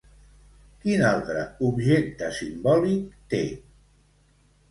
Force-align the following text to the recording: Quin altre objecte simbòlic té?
Quin 0.85 1.03
altre 1.09 1.43
objecte 1.67 2.29
simbòlic 2.39 3.03
té? 3.35 3.41